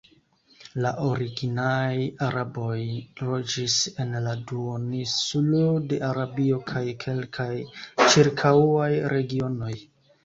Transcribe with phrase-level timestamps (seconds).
[0.83, 1.91] La originaj
[2.27, 2.79] araboj
[3.27, 7.51] loĝis en la duoninsulo de Arabio kaj kelkaj
[8.07, 9.75] ĉirkaŭaj regionoj.